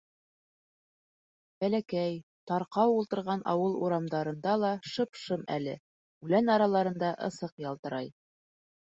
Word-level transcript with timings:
Бәләкәй, 1.63 2.15
тарҡау 2.51 2.93
ултырған 3.01 3.43
ауыл 3.53 3.75
урамдарында 3.87 4.53
ла 4.61 4.71
шып-шым 4.93 5.43
әле, 5.57 5.75
үлән 6.29 6.49
араларында 6.55 7.11
ысыҡ 7.29 7.53
ялтырай. 7.67 8.11